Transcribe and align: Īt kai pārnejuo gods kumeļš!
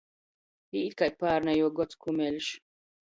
Īt 0.79 0.95
kai 1.01 1.09
pārnejuo 1.25 1.69
gods 1.81 2.01
kumeļš! 2.07 2.53